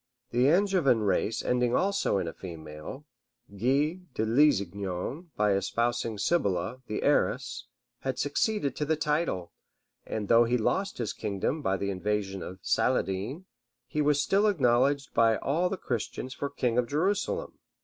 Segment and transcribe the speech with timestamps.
[0.31, 3.05] The Anjevan race ending also in a female,
[3.55, 7.67] Guy de Lusignan, by espousing Sibylla, the heiress,
[7.99, 9.51] had succeeded to the title;
[10.03, 13.45] and though he lost his kingdom by the invasion of Saladin,
[13.85, 17.59] he was still acknowledged by all the Christians for king of Jerusalem.